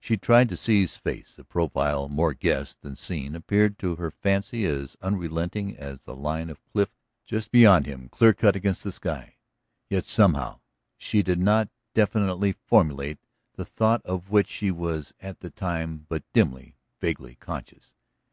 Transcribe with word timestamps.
She 0.00 0.16
tried 0.16 0.48
to 0.48 0.56
see 0.56 0.80
his 0.80 0.96
face; 0.96 1.36
the 1.36 1.44
profile, 1.44 2.08
more 2.08 2.34
guessed 2.34 2.80
than 2.80 2.96
seen, 2.96 3.36
appeared 3.36 3.78
to 3.78 3.94
her 3.94 4.10
fancy 4.10 4.66
as 4.66 4.96
unrelenting 5.02 5.76
as 5.76 6.00
the 6.00 6.16
line 6.16 6.50
of 6.50 6.60
cliff 6.72 6.88
just 7.24 7.52
beyond 7.52 7.86
him, 7.86 8.08
clear 8.08 8.34
cut 8.34 8.56
against 8.56 8.82
the 8.82 8.90
sky. 8.90 9.36
Yet 9.88 10.06
somehow... 10.06 10.58
she 10.96 11.22
did 11.22 11.38
not 11.38 11.68
definitely 11.94 12.50
formulate 12.66 13.20
the 13.54 13.64
thought 13.64 14.02
of 14.04 14.30
which 14.30 14.48
she 14.48 14.72
was 14.72 15.14
at 15.20 15.38
the 15.38 15.50
time 15.50 16.06
but 16.08 16.24
dimly, 16.32 16.74
vaguely 17.00 17.36
conscious 17.36 17.94